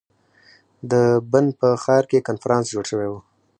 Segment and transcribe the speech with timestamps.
[0.91, 0.93] د
[1.31, 3.17] بن په ښار کې کنفرانس جوړ شوی ؤ.